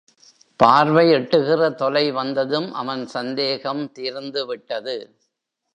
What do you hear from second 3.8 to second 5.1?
தீர்ந்துவிட்டது.